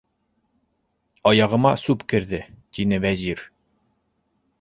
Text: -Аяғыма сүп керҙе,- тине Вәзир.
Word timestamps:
-Аяғыма 1.31 1.73
сүп 1.81 2.05
керҙе,- 2.13 2.39
тине 2.79 2.99
Вәзир. 3.05 3.45